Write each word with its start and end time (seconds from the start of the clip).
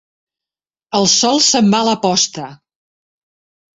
El 0.99 1.05
sol 1.15 1.41
se'n 1.49 1.69
va 1.75 1.83
a 1.85 1.89
la 1.91 1.95
posta. 2.07 2.47